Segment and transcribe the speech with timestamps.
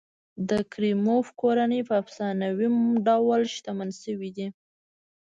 [0.49, 2.69] د کریموف کورنۍ په افسانوي
[3.07, 4.47] ډول شتمن شوي دي.